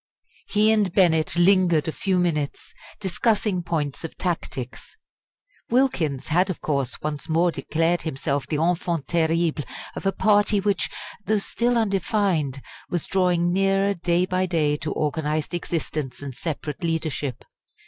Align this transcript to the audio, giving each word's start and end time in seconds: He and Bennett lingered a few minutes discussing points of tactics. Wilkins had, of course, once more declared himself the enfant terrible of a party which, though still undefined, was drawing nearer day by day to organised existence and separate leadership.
He 0.47 0.71
and 0.71 0.91
Bennett 0.91 1.35
lingered 1.35 1.87
a 1.87 1.91
few 1.91 2.17
minutes 2.17 2.73
discussing 2.99 3.61
points 3.61 4.03
of 4.03 4.17
tactics. 4.17 4.97
Wilkins 5.69 6.29
had, 6.29 6.49
of 6.49 6.59
course, 6.59 6.99
once 7.03 7.29
more 7.29 7.51
declared 7.51 8.01
himself 8.01 8.47
the 8.47 8.55
enfant 8.57 9.07
terrible 9.07 9.63
of 9.95 10.07
a 10.07 10.11
party 10.11 10.59
which, 10.59 10.89
though 11.27 11.37
still 11.37 11.77
undefined, 11.77 12.63
was 12.89 13.05
drawing 13.05 13.53
nearer 13.53 13.93
day 13.93 14.25
by 14.25 14.47
day 14.47 14.75
to 14.77 14.91
organised 14.91 15.53
existence 15.53 16.23
and 16.23 16.33
separate 16.33 16.83
leadership. 16.83 17.45